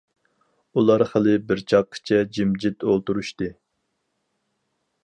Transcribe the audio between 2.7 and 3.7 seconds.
ئولتۇرۇشتى.